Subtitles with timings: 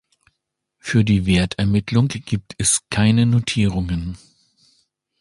[0.79, 4.17] Für die Wertermittlung gibt es keine Notierungen.